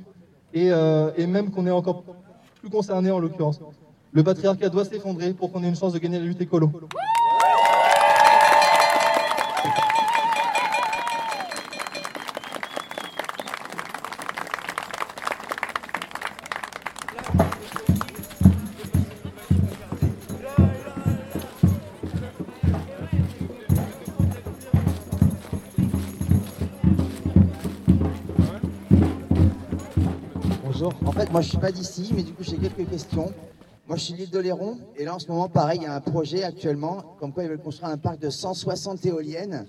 Et, 0.51 0.71
euh, 0.71 1.11
et 1.15 1.27
même 1.27 1.51
qu'on 1.51 1.67
est 1.67 1.71
encore 1.71 2.03
en 3.11 3.19
l'occurrence. 3.19 3.59
Le 4.11 4.23
patriarcat 4.23 4.69
doit 4.69 4.85
s'effondrer 4.85 5.33
pour 5.33 5.51
qu'on 5.51 5.63
ait 5.63 5.67
une 5.67 5.75
chance 5.75 5.93
de 5.93 5.99
gagner 5.99 6.19
la 6.19 6.25
lutte 6.25 6.41
écolo. 6.41 6.71
En 30.85 31.11
fait, 31.11 31.31
moi, 31.31 31.41
je 31.41 31.49
suis 31.49 31.57
pas 31.57 31.71
d'ici, 31.71 32.11
mais 32.15 32.21
du 32.21 32.31
coup, 32.33 32.43
j'ai 32.43 32.57
quelques 32.57 32.87
questions. 32.87 33.33
Moi, 33.87 33.97
je 33.97 34.03
suis 34.03 34.13
l'île 34.13 34.29
d'Oléron, 34.29 34.77
et 34.95 35.05
là, 35.05 35.15
en 35.15 35.19
ce 35.19 35.27
moment, 35.27 35.49
pareil, 35.49 35.79
il 35.81 35.83
y 35.83 35.87
a 35.87 35.95
un 35.95 36.01
projet 36.01 36.43
actuellement, 36.43 37.15
comme 37.19 37.33
quoi 37.33 37.43
ils 37.43 37.49
veulent 37.49 37.61
construire 37.61 37.89
un 37.89 37.97
parc 37.97 38.19
de 38.19 38.29
160 38.29 39.03
éoliennes 39.05 39.65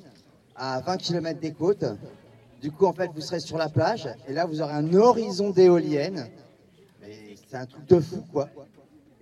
à 0.54 0.80
20 0.80 0.96
km 0.98 1.40
des 1.40 1.52
côtes. 1.52 1.84
Du 2.60 2.70
coup, 2.70 2.84
en 2.84 2.92
fait, 2.92 3.10
vous 3.14 3.20
serez 3.22 3.40
sur 3.40 3.56
la 3.56 3.70
plage, 3.70 4.08
et 4.28 4.34
là, 4.34 4.44
vous 4.44 4.60
aurez 4.60 4.74
un 4.74 4.92
horizon 4.92 5.50
d'éoliennes. 5.50 6.28
C'est 7.48 7.56
un 7.56 7.66
truc 7.66 7.86
de 7.86 8.00
fou, 8.00 8.22
quoi. 8.32 8.48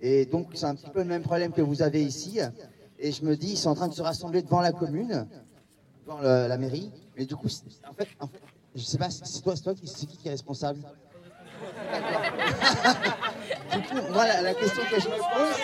Et 0.01 0.25
donc, 0.25 0.49
c'est 0.53 0.65
un 0.65 0.75
petit 0.75 0.89
peu 0.89 0.99
le 0.99 1.05
même 1.05 1.23
problème 1.23 1.53
que 1.53 1.61
vous 1.61 1.81
avez 1.81 2.03
ici. 2.03 2.39
Et 2.99 3.11
je 3.13 3.23
me 3.23 3.37
dis, 3.37 3.51
ils 3.51 3.57
sont 3.57 3.69
en 3.69 3.75
train 3.75 3.87
de 3.87 3.93
se 3.93 4.01
rassembler 4.01 4.41
devant 4.41 4.61
la 4.61 4.73
commune, 4.73 5.27
devant 6.05 6.19
la 6.19 6.57
mairie. 6.57 6.91
Mais 7.17 7.25
du 7.25 7.35
coup, 7.35 7.47
en 7.89 7.93
fait, 7.93 8.07
en 8.19 8.27
fait, 8.27 8.39
sais 8.81 8.97
pas, 8.97 9.09
c'est 9.09 9.41
toi, 9.41 9.55
toi 9.55 9.73
qui, 9.73 9.85
qui 9.85 10.27
est 10.27 10.31
responsable? 10.31 10.79
voilà 14.11 14.41
la 14.41 14.53
question 14.53 14.83
que 14.89 14.99
je 14.99 15.07
me 15.07 15.17
pose. 15.17 15.55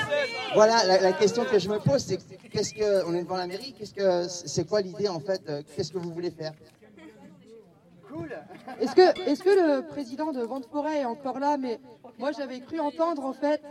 Voilà 0.53 0.85
la, 0.85 1.01
la 1.01 1.13
question 1.13 1.45
que 1.45 1.59
je 1.59 1.69
me 1.69 1.79
pose, 1.79 2.03
c'est 2.03 2.17
qu'est-ce 2.49 2.73
que 2.73 3.05
on 3.05 3.13
est 3.13 3.23
devant 3.23 3.37
la 3.37 3.47
mairie 3.47 3.73
Qu'est-ce 3.77 3.93
que 3.93 4.27
c'est 4.27 4.67
quoi 4.67 4.81
l'idée 4.81 5.07
en 5.07 5.19
fait 5.19 5.41
euh, 5.49 5.61
Qu'est-ce 5.75 5.91
que 5.91 5.97
vous 5.97 6.11
voulez 6.11 6.31
faire? 6.31 6.53
Cool. 8.11 8.37
Est-ce 8.81 8.93
que, 8.93 9.29
est-ce 9.29 9.43
que 9.43 9.49
le 9.49 9.87
président 9.87 10.31
de 10.31 10.41
Vente 10.41 10.65
Forêt 10.65 10.99
est 10.99 11.05
encore 11.05 11.39
là? 11.39 11.57
Mais 11.57 11.79
moi, 12.19 12.31
j'avais 12.33 12.59
cru 12.59 12.79
entendre 12.79 13.23
en 13.23 13.33
fait 13.33 13.61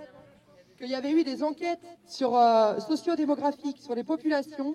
qu'il 0.79 0.89
y 0.89 0.95
avait 0.95 1.13
eu 1.13 1.25
des 1.25 1.43
enquêtes 1.43 1.81
sur 2.07 2.37
euh, 2.37 2.79
sociodémographiques 2.81 3.79
sur 3.79 3.95
les 3.95 4.05
populations 4.05 4.75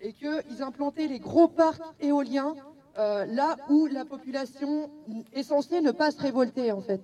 et 0.00 0.12
qu'ils 0.12 0.62
implantaient 0.62 1.08
les 1.08 1.18
gros 1.18 1.48
parcs 1.48 1.82
éoliens 2.00 2.54
euh, 2.98 3.24
là 3.26 3.56
où 3.68 3.86
la 3.86 4.04
population 4.04 4.90
est 5.32 5.42
censée 5.42 5.80
ne 5.80 5.90
pas 5.90 6.10
se 6.10 6.20
révolter 6.20 6.72
en 6.72 6.80
fait. 6.80 7.00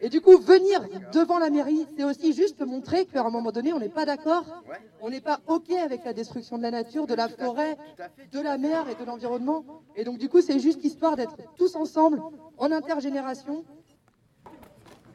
Et 0.00 0.08
du 0.08 0.20
coup, 0.20 0.36
venir 0.38 0.86
devant 1.12 1.38
la 1.38 1.50
mairie, 1.50 1.86
c'est 1.96 2.04
aussi 2.04 2.32
juste 2.32 2.60
montrer 2.60 3.06
qu'à 3.06 3.24
un 3.24 3.30
moment 3.30 3.52
donné, 3.52 3.72
on 3.72 3.78
n'est 3.78 3.88
pas 3.88 4.04
d'accord, 4.04 4.44
on 5.00 5.08
n'est 5.08 5.20
pas 5.20 5.40
OK 5.46 5.70
avec 5.70 6.04
la 6.04 6.12
destruction 6.12 6.58
de 6.58 6.62
la 6.62 6.70
nature, 6.70 7.06
de 7.06 7.14
la 7.14 7.28
forêt, 7.28 7.78
de 8.32 8.40
la 8.40 8.58
mer 8.58 8.86
et 8.88 8.96
de 8.96 9.04
l'environnement. 9.04 9.64
Et 9.96 10.04
donc, 10.04 10.18
du 10.18 10.28
coup, 10.28 10.40
c'est 10.40 10.58
juste 10.58 10.84
histoire 10.84 11.16
d'être 11.16 11.36
tous 11.56 11.74
ensemble, 11.76 12.20
en 12.58 12.70
intergénération. 12.72 13.64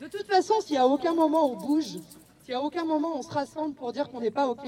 De 0.01 0.07
toute 0.07 0.25
façon, 0.25 0.55
s'il 0.61 0.77
à 0.77 0.88
aucun 0.88 1.13
moment 1.13 1.51
on 1.51 1.55
bouge, 1.55 1.99
si 2.45 2.53
à 2.53 2.61
aucun 2.61 2.85
moment 2.85 3.17
on 3.17 3.21
se 3.21 3.29
rassemble 3.29 3.75
pour 3.75 3.91
dire 3.91 4.09
qu'on 4.09 4.21
n'est 4.21 4.31
pas 4.31 4.47
OK, 4.47 4.65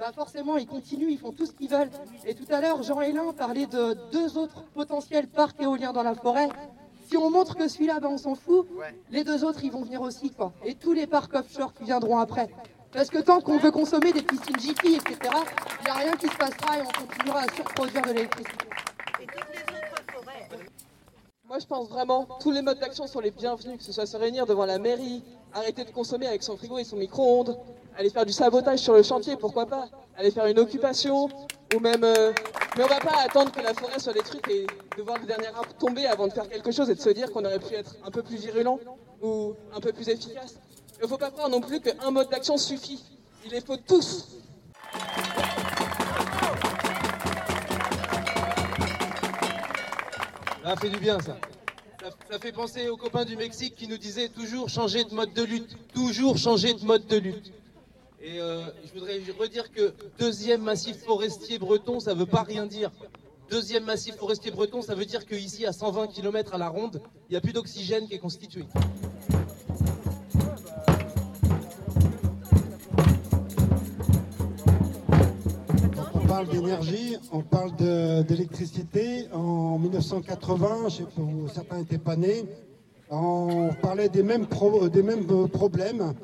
bah 0.00 0.12
forcément, 0.14 0.56
ils 0.56 0.66
continuent, 0.66 1.10
ils 1.10 1.18
font 1.18 1.30
tout 1.30 1.44
ce 1.44 1.52
qu'ils 1.52 1.68
veulent. 1.68 1.90
Et 2.24 2.34
tout 2.34 2.46
à 2.50 2.62
l'heure, 2.62 2.82
Jean 2.82 3.02
Hélin 3.02 3.34
parlait 3.34 3.66
de 3.66 3.94
deux 4.10 4.38
autres 4.38 4.64
potentiels 4.72 5.28
parcs 5.28 5.60
éoliens 5.60 5.92
dans 5.92 6.02
la 6.02 6.14
forêt. 6.14 6.48
si 7.06 7.18
on 7.18 7.30
montre 7.30 7.54
que 7.54 7.68
celui-là, 7.68 8.00
ben, 8.00 8.08
on 8.08 8.16
s'en 8.16 8.34
fout, 8.34 8.66
les 9.10 9.24
deux 9.24 9.44
autres, 9.44 9.62
ils 9.62 9.70
vont 9.70 9.82
venir 9.82 10.00
aussi, 10.00 10.30
quoi. 10.30 10.52
Et 10.64 10.74
tous 10.74 10.94
les 10.94 11.06
parcs 11.06 11.34
offshore 11.34 11.74
qui 11.74 11.84
viendront 11.84 12.18
après. 12.18 12.48
Parce 12.92 13.10
que 13.10 13.18
tant 13.18 13.40
qu'on 13.42 13.58
veut 13.58 13.70
consommer 13.70 14.12
des 14.12 14.22
piscines 14.22 14.58
Jiffy, 14.58 14.94
etc., 14.94 15.18
il 15.80 15.84
n'y 15.84 15.90
a 15.90 15.94
rien 15.94 16.12
qui 16.12 16.28
se 16.28 16.36
passera 16.36 16.78
et 16.78 16.82
on 16.82 17.06
continuera 17.06 17.40
à 17.40 17.54
surproduire 17.54 18.02
de 18.02 18.12
l'électricité. 18.12 18.66
Moi, 21.50 21.58
je 21.58 21.66
pense 21.66 21.88
vraiment 21.88 22.28
tous 22.38 22.52
les 22.52 22.62
modes 22.62 22.78
d'action 22.78 23.08
sont 23.08 23.18
les 23.18 23.32
bienvenus, 23.32 23.76
que 23.76 23.82
ce 23.82 23.90
soit 23.90 24.06
se 24.06 24.16
réunir 24.16 24.46
devant 24.46 24.66
la 24.66 24.78
mairie, 24.78 25.20
arrêter 25.52 25.84
de 25.84 25.90
consommer 25.90 26.28
avec 26.28 26.44
son 26.44 26.56
frigo 26.56 26.78
et 26.78 26.84
son 26.84 26.94
micro-ondes, 26.94 27.58
aller 27.98 28.08
faire 28.08 28.24
du 28.24 28.32
sabotage 28.32 28.78
sur 28.78 28.94
le 28.94 29.02
chantier, 29.02 29.34
pourquoi 29.34 29.66
pas, 29.66 29.88
aller 30.16 30.30
faire 30.30 30.46
une 30.46 30.60
occupation, 30.60 31.28
ou 31.74 31.80
même. 31.80 32.04
euh, 32.04 32.32
Mais 32.76 32.84
on 32.84 32.86
va 32.86 33.00
pas 33.00 33.16
attendre 33.24 33.50
que 33.50 33.60
la 33.60 33.74
forêt 33.74 33.98
soit 33.98 34.12
détruite 34.12 34.46
et 34.48 34.64
de 34.96 35.02
voir 35.02 35.18
le 35.18 35.26
dernier 35.26 35.48
arbre 35.48 35.74
tomber 35.76 36.06
avant 36.06 36.28
de 36.28 36.32
faire 36.32 36.48
quelque 36.48 36.70
chose 36.70 36.88
et 36.88 36.94
de 36.94 37.00
se 37.00 37.10
dire 37.10 37.32
qu'on 37.32 37.44
aurait 37.44 37.58
pu 37.58 37.74
être 37.74 37.96
un 38.06 38.12
peu 38.12 38.22
plus 38.22 38.36
virulent 38.36 38.78
ou 39.20 39.54
un 39.74 39.80
peu 39.80 39.92
plus 39.92 40.08
efficace. 40.08 40.54
Il 41.00 41.02
ne 41.02 41.08
faut 41.08 41.18
pas 41.18 41.32
croire 41.32 41.48
non 41.48 41.60
plus 41.60 41.80
qu'un 41.80 42.12
mode 42.12 42.30
d'action 42.30 42.58
suffit. 42.58 43.04
Il 43.44 43.50
les 43.50 43.60
faut 43.60 43.76
tous. 43.76 44.28
Ça 50.62 50.76
fait 50.76 50.90
du 50.90 50.98
bien 50.98 51.18
ça. 51.20 51.38
ça. 52.30 52.38
fait 52.38 52.52
penser 52.52 52.88
aux 52.88 52.96
copains 52.96 53.24
du 53.24 53.36
Mexique 53.36 53.74
qui 53.76 53.88
nous 53.88 53.96
disaient 53.96 54.28
toujours 54.28 54.68
changer 54.68 55.04
de 55.04 55.14
mode 55.14 55.32
de 55.32 55.42
lutte, 55.42 55.76
toujours 55.94 56.36
changer 56.36 56.74
de 56.74 56.84
mode 56.84 57.06
de 57.06 57.16
lutte. 57.16 57.52
Et 58.20 58.38
euh, 58.40 58.66
je 58.84 58.92
voudrais 58.92 59.18
redire 59.38 59.72
que 59.72 59.94
deuxième 60.18 60.60
massif 60.60 60.98
forestier 60.98 61.58
breton, 61.58 61.98
ça 61.98 62.12
veut 62.12 62.26
pas 62.26 62.42
rien 62.42 62.66
dire. 62.66 62.90
Deuxième 63.48 63.84
massif 63.84 64.16
forestier 64.16 64.50
breton, 64.50 64.82
ça 64.82 64.94
veut 64.94 65.06
dire 65.06 65.24
qu'ici, 65.24 65.64
à 65.64 65.72
120 65.72 66.08
km 66.08 66.54
à 66.54 66.58
la 66.58 66.68
ronde, 66.68 67.00
il 67.28 67.32
n'y 67.32 67.36
a 67.38 67.40
plus 67.40 67.54
d'oxygène 67.54 68.06
qui 68.06 68.14
est 68.14 68.18
constitué. 68.18 68.66
Parle 76.44 76.56
d'énergie, 76.56 77.16
on 77.32 77.42
parle 77.42 77.76
d'électricité. 78.26 79.26
En 79.32 79.78
1980, 79.78 80.88
je 80.88 81.02
certains 81.52 81.78
n'étaient 81.78 81.98
pas 81.98 82.16
nés, 82.16 82.44
on 83.10 83.70
parlait 83.82 84.08
des 84.08 84.22
mêmes, 84.22 84.46
des 84.92 85.02
mêmes 85.02 85.26
euh, 85.30 85.46
problèmes. 85.48 86.14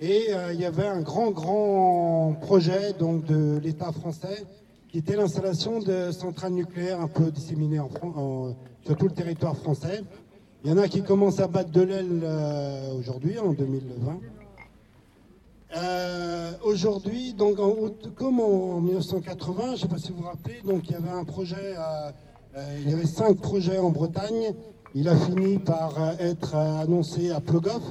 Et 0.00 0.28
euh, 0.30 0.52
il 0.52 0.60
y 0.60 0.64
avait 0.64 0.86
un 0.86 1.00
grand, 1.00 1.30
grand 1.30 2.36
projet 2.40 2.94
donc, 2.98 3.24
de 3.26 3.58
l'État 3.62 3.92
français 3.92 4.44
qui 4.88 4.98
était 4.98 5.16
l'installation 5.16 5.80
de 5.80 6.10
centrales 6.10 6.52
nucléaires 6.52 7.00
un 7.00 7.08
peu 7.08 7.30
disséminées 7.30 7.80
sur 8.84 8.96
tout 8.96 9.08
le 9.08 9.14
territoire 9.14 9.56
français. 9.56 10.02
Il 10.64 10.70
y 10.70 10.72
en 10.72 10.78
a 10.78 10.88
qui 10.88 11.02
commencent 11.02 11.40
à 11.40 11.48
battre 11.48 11.70
de 11.70 11.82
l'aile 11.82 12.20
euh, 12.22 12.94
aujourd'hui, 12.98 13.38
en 13.38 13.52
2020. 13.52 14.20
Euh, 15.74 16.52
Aujourd'hui, 16.62 17.32
donc 17.34 17.58
en 17.58 17.74
comme 18.14 18.40
en 18.40 18.80
1980, 18.80 19.62
je 19.66 19.70
ne 19.72 19.76
sais 19.76 19.88
pas 19.88 19.98
si 19.98 20.10
vous 20.12 20.18
vous 20.18 20.24
rappelez, 20.28 20.60
donc 20.64 20.82
il 20.88 20.92
y 20.92 20.94
avait 20.94 21.10
un 21.10 21.24
projet, 21.24 21.74
euh, 21.76 22.10
il 22.84 22.90
y 22.90 22.92
avait 22.92 23.06
cinq 23.06 23.36
projets 23.38 23.78
en 23.78 23.90
Bretagne. 23.90 24.52
Il 24.94 25.08
a 25.08 25.16
fini 25.16 25.58
par 25.58 26.00
euh, 26.02 26.12
être 26.18 26.54
annoncé 26.54 27.30
à 27.30 27.40
Plogoff. 27.40 27.82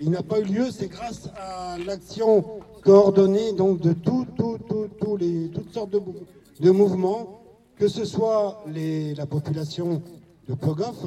Il 0.00 0.10
n'a 0.10 0.22
pas 0.22 0.40
eu 0.40 0.44
lieu, 0.44 0.70
c'est 0.70 0.88
grâce 0.88 1.28
à 1.36 1.76
l'action 1.78 2.44
coordonnée 2.82 3.52
donc 3.52 3.80
de 3.80 3.92
tout, 3.92 4.26
tout, 4.36 5.16
les, 5.18 5.48
toutes 5.50 5.72
sortes 5.72 5.90
de, 5.90 5.98
mou- 5.98 6.14
de 6.60 6.70
mouvements, 6.70 7.40
que 7.76 7.86
ce 7.88 8.04
soit 8.06 8.64
les, 8.66 9.14
la 9.14 9.26
population 9.26 10.02
de 10.48 10.54
Plogoff, 10.54 11.04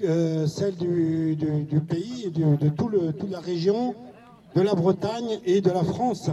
celle 0.00 0.74
du, 0.76 1.36
pays, 1.88 2.30
du- 2.30 2.56
de 2.56 2.68
tout 2.70 2.88
le, 2.88 3.12
toute 3.12 3.30
la 3.30 3.40
région, 3.40 3.94
de 4.54 4.60
la 4.60 4.74
Bretagne 4.74 5.38
et 5.44 5.60
de 5.60 5.70
la 5.70 5.84
France. 5.84 6.30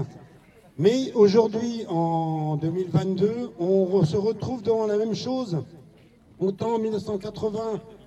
Mais 0.78 1.12
aujourd'hui, 1.14 1.86
en 1.90 2.58
2022, 2.58 3.52
on 3.60 4.04
se 4.06 4.18
retrouve 4.18 4.62
devant 4.62 4.86
la 4.88 4.98
même 4.98 5.16
chose. 5.16 5.58
Autant 6.40 6.76
en 6.76 6.80
1980, 6.80 7.60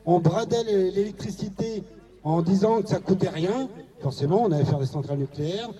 on 0.06 0.20
bradait 0.20 0.62
l'é- 0.64 0.90
l'électricité 0.92 1.82
en 2.22 2.42
disant 2.42 2.82
que 2.82 2.88
ça 2.88 3.00
coûtait 3.00 3.28
rien. 3.28 3.68
Forcément, 4.00 4.42
on 4.44 4.52
allait 4.52 4.64
faire 4.64 4.78
des 4.78 4.86
centrales 4.86 5.18
nucléaires. 5.18 5.70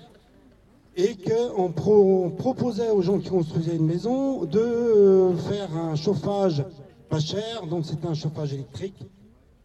Et 0.97 1.15
qu'on 1.15 1.71
pro- 1.71 2.25
on 2.25 2.29
proposait 2.31 2.89
aux 2.89 3.01
gens 3.01 3.19
qui 3.19 3.29
construisaient 3.29 3.77
une 3.77 3.85
maison 3.85 4.43
de 4.43 4.59
euh, 4.59 5.33
faire 5.37 5.73
un 5.77 5.95
chauffage 5.95 6.65
pas 7.09 7.21
cher. 7.21 7.65
Donc 7.69 7.85
c'était 7.85 8.07
un 8.07 8.13
chauffage 8.13 8.53
électrique. 8.53 8.97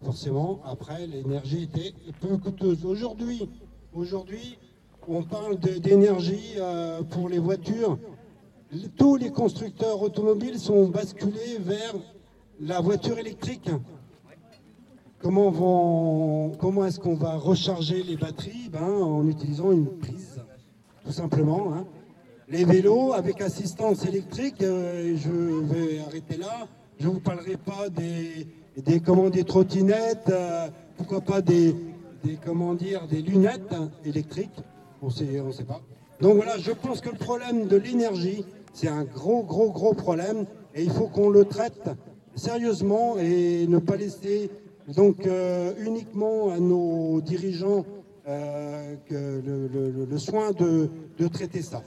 Forcément, 0.04 0.60
après, 0.64 1.06
l'énergie 1.08 1.64
était 1.64 1.92
peu 2.20 2.36
coûteuse. 2.36 2.84
Aujourd'hui, 2.84 3.48
Aujourd'hui, 3.96 4.58
on 5.08 5.22
parle 5.22 5.58
d'énergie 5.58 6.56
euh, 6.58 7.02
pour 7.02 7.30
les 7.30 7.38
voitures. 7.38 7.96
Tous 8.98 9.16
les 9.16 9.30
constructeurs 9.30 10.02
automobiles 10.02 10.58
sont 10.58 10.88
basculés 10.88 11.56
vers 11.60 11.94
la 12.60 12.80
voiture 12.80 13.18
électrique. 13.18 13.70
Comment, 15.22 16.50
comment 16.58 16.84
est-ce 16.84 17.00
qu'on 17.00 17.14
va 17.14 17.36
recharger 17.36 18.02
les 18.02 18.16
batteries? 18.18 18.68
Ben, 18.70 18.82
En 18.86 19.26
utilisant 19.26 19.72
une 19.72 19.86
prise, 19.86 20.42
tout 21.02 21.12
simplement. 21.12 21.72
hein. 21.72 21.86
Les 22.50 22.64
vélos 22.66 23.14
avec 23.14 23.40
assistance 23.40 24.04
électrique, 24.04 24.62
euh, 24.62 25.16
je 25.16 25.30
vais 25.72 26.00
arrêter 26.00 26.36
là. 26.36 26.68
Je 27.00 27.08
ne 27.08 27.12
vous 27.14 27.20
parlerai 27.20 27.56
pas 27.56 27.88
des, 27.88 28.46
des, 28.76 29.00
comment, 29.00 29.30
des 29.30 29.44
trottinettes, 29.44 30.28
euh, 30.28 30.68
pourquoi 30.98 31.22
pas 31.22 31.40
des, 31.40 31.74
des, 32.26 32.38
comment 32.44 32.74
dire, 32.74 33.06
des 33.06 33.22
lunettes 33.22 33.74
électriques. 34.04 34.58
On 35.02 35.10
sait, 35.10 35.42
sait 35.52 35.64
pas. 35.64 35.80
Donc 36.20 36.36
voilà, 36.36 36.58
je 36.58 36.72
pense 36.72 37.00
que 37.00 37.10
le 37.10 37.16
problème 37.16 37.66
de 37.66 37.76
l'énergie, 37.76 38.44
c'est 38.72 38.88
un 38.88 39.04
gros, 39.04 39.42
gros, 39.42 39.70
gros 39.70 39.94
problème 39.94 40.46
et 40.74 40.82
il 40.82 40.90
faut 40.90 41.08
qu'on 41.08 41.30
le 41.30 41.44
traite 41.44 41.90
sérieusement 42.34 43.16
et 43.18 43.66
ne 43.66 43.78
pas 43.78 43.96
laisser 43.96 44.50
donc 44.94 45.26
euh, 45.26 45.72
uniquement 45.78 46.50
à 46.50 46.58
nos 46.58 47.20
dirigeants 47.20 47.84
euh, 48.28 48.96
le 49.10 50.18
soin 50.18 50.52
de, 50.52 50.90
de 51.18 51.28
traiter 51.28 51.62
ça. 51.62 51.82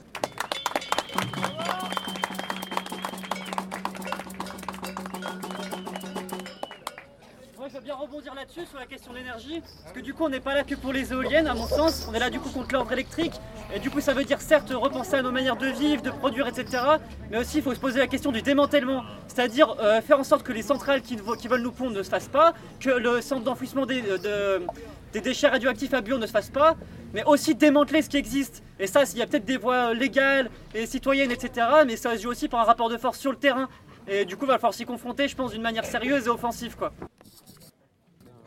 Rebondir 8.00 8.34
là-dessus 8.34 8.64
sur 8.66 8.78
la 8.78 8.86
question 8.86 9.12
de 9.12 9.18
l'énergie, 9.18 9.60
parce 9.82 9.92
que 9.94 10.00
du 10.00 10.14
coup, 10.14 10.24
on 10.24 10.30
n'est 10.30 10.40
pas 10.40 10.54
là 10.54 10.64
que 10.64 10.74
pour 10.74 10.92
les 10.92 11.12
éoliennes, 11.12 11.46
à 11.46 11.54
mon 11.54 11.66
sens. 11.66 12.06
On 12.10 12.14
est 12.14 12.18
là 12.18 12.30
du 12.30 12.40
coup 12.40 12.48
contre 12.48 12.72
l'ordre 12.72 12.90
électrique, 12.92 13.34
et 13.74 13.78
du 13.78 13.90
coup, 13.90 14.00
ça 14.00 14.14
veut 14.14 14.24
dire 14.24 14.40
certes 14.40 14.70
repenser 14.70 15.16
à 15.16 15.22
nos 15.22 15.30
manières 15.30 15.56
de 15.56 15.66
vivre, 15.66 16.00
de 16.02 16.10
produire, 16.10 16.46
etc. 16.46 16.82
Mais 17.30 17.38
aussi, 17.38 17.58
il 17.58 17.62
faut 17.62 17.74
se 17.74 17.80
poser 17.80 17.98
la 17.98 18.06
question 18.06 18.32
du 18.32 18.40
démantèlement, 18.40 19.02
c'est-à-dire 19.28 19.76
euh, 19.80 20.00
faire 20.00 20.18
en 20.18 20.24
sorte 20.24 20.42
que 20.44 20.52
les 20.52 20.62
centrales 20.62 21.02
qui, 21.02 21.16
veulent 21.16 21.60
nous 21.62 21.72
pondre 21.72 21.92
ne 21.96 22.02
se 22.02 22.08
fassent 22.08 22.28
pas, 22.28 22.54
que 22.80 22.88
le 22.90 23.20
centre 23.20 23.44
d'enfouissement 23.44 23.84
des, 23.84 24.00
de- 24.00 24.62
des 25.12 25.20
déchets 25.20 25.48
radioactifs 25.48 25.92
à 25.92 26.00
bio 26.00 26.16
ne 26.16 26.26
se 26.26 26.32
fasse 26.32 26.48
pas, 26.50 26.76
mais 27.12 27.22
aussi 27.24 27.54
démanteler 27.54 28.00
ce 28.00 28.08
qui 28.08 28.16
existe. 28.16 28.62
Et 28.78 28.86
ça, 28.86 29.02
il 29.12 29.18
y 29.18 29.22
a 29.22 29.26
peut-être 29.26 29.44
des 29.44 29.58
voies 29.58 29.92
légales 29.92 30.48
et 30.74 30.86
citoyennes, 30.86 31.32
etc. 31.32 31.66
Mais 31.86 31.96
ça 31.96 32.16
se 32.16 32.22
joue 32.22 32.30
aussi 32.30 32.48
par 32.48 32.60
un 32.60 32.64
rapport 32.64 32.88
de 32.88 32.96
force 32.96 33.18
sur 33.18 33.30
le 33.32 33.36
terrain. 33.36 33.68
Et 34.08 34.24
du 34.24 34.36
coup, 34.36 34.44
il 34.44 34.48
va 34.48 34.54
falloir 34.54 34.72
s'y 34.74 34.86
confronter, 34.86 35.28
je 35.28 35.36
pense, 35.36 35.52
d'une 35.52 35.62
manière 35.62 35.84
sérieuse 35.84 36.26
et 36.26 36.30
offensive, 36.30 36.74
quoi. 36.76 36.92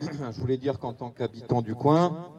Je 0.00 0.40
voulais 0.40 0.56
dire 0.56 0.78
qu'en 0.78 0.92
tant 0.92 1.10
qu'habitant 1.10 1.62
du 1.62 1.74
coin, 1.74 2.30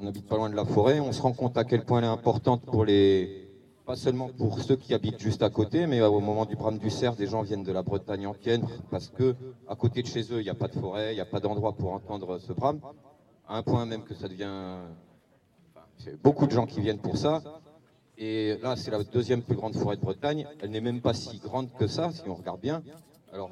on 0.00 0.04
n'habite 0.04 0.26
pas 0.26 0.36
loin 0.36 0.50
de 0.50 0.56
la 0.56 0.64
forêt, 0.64 1.00
on 1.00 1.12
se 1.12 1.22
rend 1.22 1.32
compte 1.32 1.56
à 1.56 1.64
quel 1.64 1.84
point 1.84 1.98
elle 1.98 2.04
est 2.04 2.08
importante 2.08 2.62
pour 2.62 2.84
les, 2.84 3.48
pas 3.86 3.96
seulement 3.96 4.28
pour 4.28 4.60
ceux 4.60 4.76
qui 4.76 4.94
habitent 4.94 5.20
juste 5.20 5.42
à 5.42 5.50
côté, 5.50 5.86
mais 5.86 6.00
au 6.02 6.20
moment 6.20 6.44
du 6.44 6.56
brame 6.56 6.78
du 6.78 6.90
cerf, 6.90 7.16
des 7.16 7.26
gens 7.26 7.42
viennent 7.42 7.64
de 7.64 7.72
la 7.72 7.82
Bretagne 7.82 8.26
entière 8.26 8.60
parce 8.90 9.08
que 9.08 9.34
à 9.68 9.76
côté 9.76 10.02
de 10.02 10.06
chez 10.06 10.22
eux, 10.32 10.40
il 10.40 10.44
n'y 10.44 10.50
a 10.50 10.54
pas 10.54 10.68
de 10.68 10.78
forêt, 10.78 11.12
il 11.12 11.16
n'y 11.16 11.20
a 11.20 11.26
pas 11.26 11.40
d'endroit 11.40 11.72
pour 11.72 11.92
entendre 11.92 12.38
ce 12.38 12.52
brame, 12.52 12.80
à 13.48 13.56
un 13.56 13.62
point 13.62 13.84
même 13.86 14.04
que 14.04 14.14
ça 14.14 14.28
devient, 14.28 14.76
c'est 15.98 16.20
beaucoup 16.22 16.46
de 16.46 16.52
gens 16.52 16.66
qui 16.66 16.80
viennent 16.80 17.00
pour 17.00 17.16
ça. 17.16 17.42
Et 18.18 18.56
là, 18.62 18.76
c'est 18.76 18.90
la 18.90 19.02
deuxième 19.02 19.42
plus 19.42 19.56
grande 19.56 19.74
forêt 19.74 19.96
de 19.96 20.02
Bretagne. 20.02 20.46
Elle 20.60 20.70
n'est 20.70 20.80
même 20.80 21.00
pas 21.00 21.14
si 21.14 21.38
grande 21.38 21.72
que 21.76 21.86
ça, 21.86 22.12
si 22.12 22.22
on 22.28 22.34
regarde 22.34 22.60
bien. 22.60 22.82
Alors, 23.32 23.50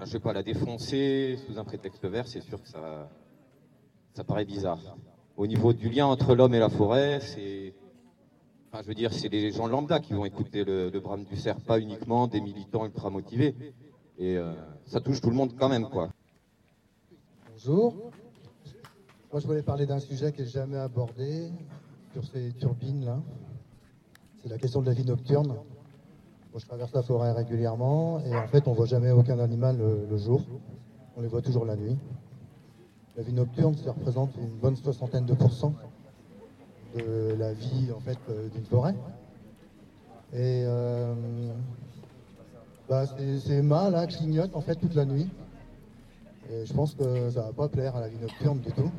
je 0.00 0.04
sais 0.06 0.20
pas, 0.20 0.32
la 0.32 0.42
défoncer 0.42 1.38
sous 1.46 1.58
un 1.58 1.64
prétexte 1.64 2.04
vert, 2.04 2.26
c'est 2.26 2.40
sûr 2.40 2.60
que 2.60 2.68
ça, 2.68 3.08
ça 4.14 4.24
paraît 4.24 4.44
bizarre. 4.44 4.80
Au 5.36 5.46
niveau 5.46 5.72
du 5.72 5.88
lien 5.88 6.06
entre 6.06 6.34
l'homme 6.34 6.54
et 6.54 6.58
la 6.58 6.68
forêt, 6.68 7.20
c'est, 7.20 7.74
je 8.74 8.86
veux 8.86 8.94
dire, 8.94 9.12
c'est 9.12 9.28
les 9.28 9.50
gens 9.50 9.66
lambda 9.66 10.00
qui 10.00 10.12
vont 10.12 10.24
écouter 10.24 10.64
le, 10.64 10.90
le 10.90 11.00
brame 11.00 11.24
du 11.24 11.36
cerf, 11.36 11.60
pas 11.60 11.78
uniquement 11.78 12.26
des 12.26 12.40
militants 12.40 12.84
ultra 12.84 13.10
motivés. 13.10 13.54
Et 14.18 14.36
euh, 14.36 14.52
ça 14.84 15.00
touche 15.00 15.20
tout 15.20 15.30
le 15.30 15.36
monde 15.36 15.54
quand 15.58 15.68
même, 15.68 15.88
quoi. 15.88 16.10
Bonjour. 17.50 17.94
Moi, 19.32 19.40
je 19.40 19.46
voulais 19.46 19.62
parler 19.62 19.86
d'un 19.86 20.00
sujet 20.00 20.32
qui 20.32 20.42
n'est 20.42 20.48
jamais 20.48 20.76
abordé 20.76 21.50
sur 22.12 22.24
ces 22.24 22.52
turbines-là. 22.52 23.22
C'est 24.42 24.48
la 24.50 24.58
question 24.58 24.82
de 24.82 24.86
la 24.86 24.92
vie 24.92 25.04
nocturne. 25.04 25.56
Je 26.54 26.66
traverse 26.66 26.92
la 26.92 27.02
forêt 27.02 27.32
régulièrement 27.32 28.20
et 28.20 28.36
en 28.36 28.46
fait, 28.46 28.68
on 28.68 28.72
voit 28.72 28.86
jamais 28.86 29.10
aucun 29.10 29.38
animal 29.38 29.78
le, 29.78 30.16
jour. 30.18 30.42
On 31.16 31.22
les 31.22 31.28
voit 31.28 31.40
toujours 31.40 31.64
la 31.64 31.76
nuit. 31.76 31.96
La 33.16 33.22
vie 33.22 33.32
nocturne, 33.32 33.74
ça 33.76 33.92
représente 33.92 34.36
une 34.36 34.58
bonne 34.60 34.76
soixantaine 34.76 35.24
de 35.24 35.34
pourcents 35.34 35.74
de 36.94 37.34
la 37.38 37.54
vie 37.54 37.90
en 37.94 38.00
fait 38.00 38.18
euh, 38.28 38.48
d'une 38.50 38.64
forêt. 38.66 38.94
Et 40.34 40.64
euh, 40.66 41.14
bah, 42.88 43.04
ces, 43.06 43.62
mâts 43.62 43.88
là 43.88 44.06
clignotent 44.06 44.54
en 44.54 44.60
fait 44.60 44.76
toute 44.76 44.94
la 44.94 45.06
nuit. 45.06 45.28
Et 46.50 46.66
je 46.66 46.72
pense 46.74 46.94
que 46.94 47.30
ça 47.30 47.42
va 47.42 47.52
pas 47.52 47.68
plaire 47.68 47.96
à 47.96 48.00
la 48.00 48.08
vie 48.08 48.18
nocturne 48.18 48.58
du 48.58 48.72
tout. 48.72 48.90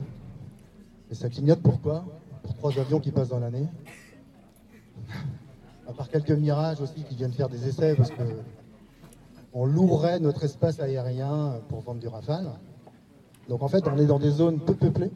Et 1.12 1.16
ça 1.16 1.30
clignote 1.30 1.62
pourquoi? 1.62 2.04
Pour 2.42 2.56
trois 2.56 2.80
avions 2.80 3.00
qui 3.00 3.12
passent 3.12 3.30
dans 3.30 3.40
l'année. 3.40 3.68
À 5.88 5.94
part 5.94 6.10
quelques 6.10 6.32
mirages 6.32 6.82
aussi 6.82 7.04
qui 7.04 7.16
viennent 7.16 7.34
faire 7.34 7.50
des 7.50 7.68
essais 7.68 7.96
parce 7.96 8.10
que 8.10 8.24
on 9.54 9.66
louerait 9.66 10.20
notre 10.20 10.44
espace 10.44 10.80
aérien 10.80 11.60
pour 11.70 11.82
vendre 11.82 12.00
du 12.00 12.08
rafale. 12.08 12.50
Donc 13.50 13.62
en 13.62 13.68
fait, 13.68 13.88
on 13.88 13.98
est 13.98 14.06
dans 14.06 14.20
des 14.20 14.32
zones 14.32 14.60
peu 14.60 14.74
peuplées, 14.74 15.12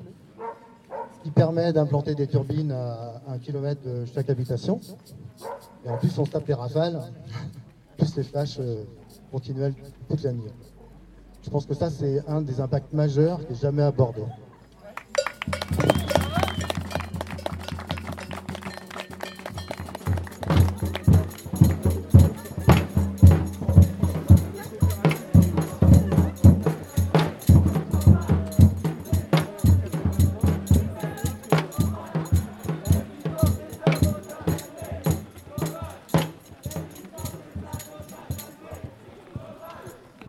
ce 1.17 1.23
qui 1.23 1.31
permet 1.31 1.73
d'implanter 1.73 2.13
des 2.13 2.27
turbines 2.27 2.71
à 2.71 3.21
un 3.27 3.39
kilomètre 3.39 3.81
de 3.83 4.05
chaque 4.05 4.29
habitation. 4.29 4.79
Et 5.85 5.89
en 5.89 5.97
plus, 5.97 6.17
on 6.19 6.23
tape 6.25 6.47
les 6.47 6.53
rafales, 6.53 7.01
plus 7.97 8.15
les 8.15 8.23
flashs 8.23 8.59
euh, 8.59 8.83
continuels 9.31 9.73
toute 10.07 10.21
la 10.21 10.33
nuit. 10.33 10.51
Je 11.41 11.49
pense 11.49 11.65
que 11.65 11.73
ça, 11.73 11.89
c'est 11.89 12.21
un 12.27 12.41
des 12.41 12.59
impacts 12.59 12.93
majeurs 12.93 13.39
qui 13.39 13.53
n'est 13.53 13.59
jamais 13.59 13.83
abordé. 13.83 14.21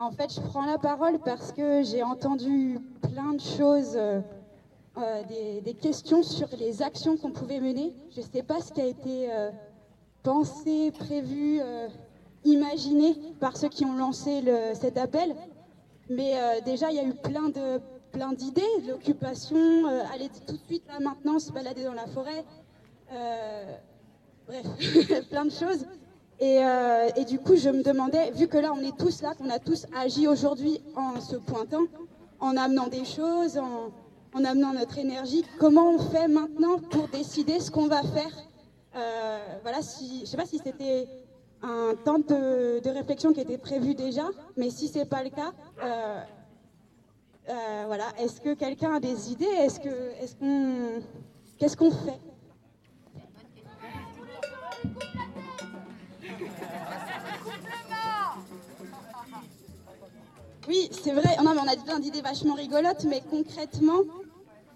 En 0.08 0.12
fait, 0.12 0.32
je 0.34 0.40
prends 0.40 0.64
la 0.64 0.78
parole 0.78 1.18
parce 1.18 1.52
que 1.52 1.82
j'ai 1.82 2.02
entendu 2.02 2.80
plein 3.02 3.34
de 3.34 3.40
choses, 3.40 3.94
euh, 3.94 4.22
euh, 4.96 5.22
des, 5.62 5.74
questions 5.74 6.22
sur 6.22 6.48
les 6.58 6.80
actions 6.80 7.18
qu'on 7.18 7.30
pouvait 7.30 7.60
mener. 7.60 7.92
Je 8.16 8.22
ne 8.22 8.24
sais 8.24 8.42
pas 8.42 8.62
ce 8.62 8.72
qui 8.72 8.80
a 8.80 8.86
été 8.86 9.30
euh, 9.30 9.50
pensé, 10.22 10.92
prévu, 10.92 11.60
imaginé 12.46 13.18
par 13.38 13.58
ceux 13.58 13.68
qui 13.68 13.84
ont 13.84 13.98
lancé 13.98 14.42
cet 14.72 14.96
appel. 14.96 15.36
Mais 16.08 16.36
déjà, 16.64 16.90
il 16.90 16.96
y 16.96 17.00
a 17.00 17.04
eu 17.04 17.12
plein 17.12 18.32
d'idées, 18.32 18.62
l'occupation, 18.86 19.84
aller 20.14 20.30
tout 20.46 20.54
de 20.54 20.58
suite 20.68 20.84
là 20.88 21.00
maintenant 21.00 21.38
se 21.38 21.52
balader 21.52 21.84
dans 21.84 21.92
la 21.92 22.06
forêt. 22.06 22.46
Bref, 24.46 24.66
plein 25.28 25.44
de 25.44 25.52
choses. 25.52 25.84
Et, 26.40 26.60
euh, 26.62 27.08
et 27.16 27.24
du 27.24 27.40
coup, 27.40 27.56
je 27.56 27.68
me 27.68 27.82
demandais, 27.82 28.30
vu 28.30 28.46
que 28.46 28.58
là, 28.58 28.72
on 28.72 28.80
est 28.80 28.96
tous 28.96 29.22
là, 29.22 29.34
qu'on 29.34 29.50
a 29.50 29.58
tous 29.58 29.86
agi 29.96 30.28
aujourd'hui 30.28 30.80
en 30.94 31.20
se 31.20 31.36
pointant, 31.36 31.84
en 32.38 32.56
amenant 32.56 32.86
des 32.86 33.04
choses, 33.04 33.58
en, 33.58 33.90
en 34.34 34.44
amenant 34.44 34.72
notre 34.72 34.98
énergie, 34.98 35.44
comment 35.58 35.90
on 35.90 35.98
fait 35.98 36.28
maintenant 36.28 36.78
pour 36.78 37.08
décider 37.08 37.58
ce 37.58 37.72
qu'on 37.72 37.88
va 37.88 38.02
faire? 38.02 38.30
Euh, 38.94 39.38
Voilà, 39.62 39.78
je 39.80 40.26
sais 40.26 40.36
pas 40.36 40.46
si 40.46 40.58
c'était 40.58 41.08
un 41.60 41.94
temps 42.04 42.20
de, 42.20 42.88
réflexion 42.88 43.32
qui 43.32 43.40
était 43.40 43.58
prévu 43.58 43.94
déjà, 43.94 44.28
mais 44.56 44.70
si 44.70 44.86
c'est 44.86 45.06
pas 45.06 45.24
le 45.24 45.30
cas, 45.30 45.52
euh, 45.82 46.22
voilà, 47.86 48.04
est-ce 48.18 48.40
que 48.40 48.54
quelqu'un 48.54 48.94
a 48.94 49.00
des 49.00 49.32
idées? 49.32 49.44
Est-ce 49.44 49.80
que, 49.80 50.12
est-ce 50.22 50.36
qu'on, 50.36 51.02
qu'est-ce 51.58 51.76
qu'on 51.76 51.90
fait? 51.90 52.20
Oui, 60.68 60.90
c'est 60.92 61.12
vrai. 61.12 61.34
Non, 61.42 61.54
mais 61.54 61.60
on 61.64 61.66
a 61.66 61.82
plein 61.82 61.98
d'idées 61.98 62.20
vachement 62.20 62.52
rigolotes, 62.52 63.04
mais 63.04 63.22
concrètement, 63.30 64.02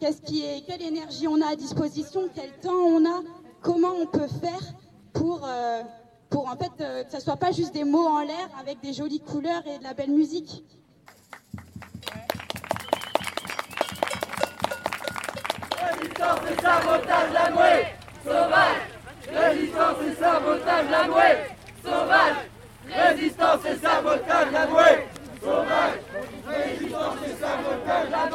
qu'est-ce 0.01 0.23
qui 0.23 0.43
est, 0.43 0.65
quelle 0.67 0.81
énergie 0.81 1.29
on 1.29 1.39
a 1.43 1.49
à 1.53 1.55
disposition, 1.55 2.31
quel 2.35 2.51
temps 2.63 2.73
on 2.73 3.05
a, 3.05 3.21
comment 3.61 3.93
on 4.01 4.07
peut 4.07 4.27
faire 4.41 4.73
pour, 5.13 5.43
euh, 5.45 5.83
pour 6.31 6.49
en 6.49 6.57
fait 6.57 6.73
euh, 6.81 7.05
que 7.05 7.11
ça 7.11 7.21
soit 7.21 7.37
pas 7.37 7.53
juste 7.53 7.75
des 7.75 7.85
mots 7.85 8.07
en 8.07 8.21
l'air 8.21 8.49
avec 8.59 8.81
des 8.81 8.95
jolies 8.95 9.21
couleurs 9.21 9.63
et 9.67 9.79
de 9.81 9.85
la 9.85 9.93
belle 9.93 10.13
musique. 10.13 10.65
Résistance 15.79 16.41
et 16.51 16.63
sabotage 16.63 17.33
la 17.35 17.51
nuée 17.51 17.87
Sauvage. 18.25 18.81
Résistance 19.31 19.97
et 20.07 20.15
sabotage 20.15 20.91
la 20.91 21.07
nuée 21.07 21.39
Sauvage. 21.85 22.37
Résistance 22.89 23.61
et 23.67 23.77
sabotage 23.77 24.53
la 24.53 24.67
nuée 24.67 25.12
Sauvage 25.43 25.99
Résistance 26.47 27.17
et 27.27 27.35
sabotage 27.35 28.11
la 28.11 28.27